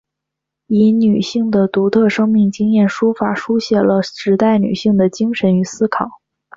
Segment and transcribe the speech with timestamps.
[0.65, 6.09] 以女性的独特生命经验书法抒写了时代女性的精神和思考。